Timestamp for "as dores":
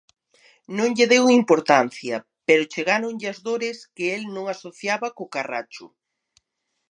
3.33-3.77